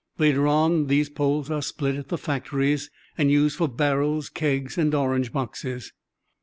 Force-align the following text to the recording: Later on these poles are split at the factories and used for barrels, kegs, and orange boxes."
Later 0.17 0.47
on 0.47 0.87
these 0.87 1.09
poles 1.11 1.51
are 1.51 1.61
split 1.61 1.93
at 1.95 2.07
the 2.07 2.17
factories 2.17 2.89
and 3.19 3.29
used 3.29 3.55
for 3.57 3.67
barrels, 3.67 4.29
kegs, 4.29 4.75
and 4.75 4.95
orange 4.95 5.31
boxes." 5.31 5.93